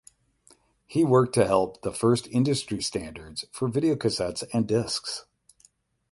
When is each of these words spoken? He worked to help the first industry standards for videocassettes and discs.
He 0.87 1.03
worked 1.05 1.35
to 1.35 1.45
help 1.45 1.83
the 1.83 1.91
first 1.93 2.25
industry 2.31 2.81
standards 2.81 3.45
for 3.51 3.69
videocassettes 3.69 4.43
and 4.51 4.67
discs. 4.67 5.25